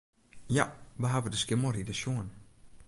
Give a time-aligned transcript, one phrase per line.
[0.57, 0.65] Ja,
[0.99, 2.27] wy hawwe de Skimmelrider sjoen.